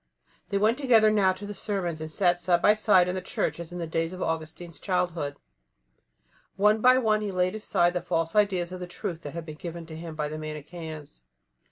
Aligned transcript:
They 0.49 0.57
went 0.57 0.79
together 0.79 1.11
now 1.11 1.31
to 1.33 1.45
the 1.45 1.53
sermons 1.53 2.01
and 2.01 2.09
sat 2.09 2.39
side 2.39 2.59
by 2.59 2.73
side 2.73 3.07
in 3.07 3.13
the 3.13 3.21
Church 3.21 3.59
as 3.59 3.71
in 3.71 3.77
the 3.77 3.85
days 3.85 4.13
of 4.13 4.21
Augustine's 4.23 4.79
childhood. 4.79 5.37
One 6.55 6.81
by 6.81 6.97
one 6.97 7.21
he 7.21 7.29
laid 7.29 7.53
aside 7.53 7.93
the 7.93 8.01
false 8.01 8.35
ideas 8.35 8.71
of 8.71 8.79
the 8.79 8.87
truth 8.87 9.21
that 9.21 9.35
had 9.35 9.45
been 9.45 9.57
given 9.57 9.85
to 9.85 9.95
him 9.95 10.15
by 10.15 10.27
the 10.27 10.39
Manicheans. 10.39 11.21